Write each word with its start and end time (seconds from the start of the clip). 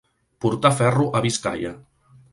Portar 0.45 0.71
ferro 0.79 1.05
a 1.19 1.23
Biscaia. 1.27 1.79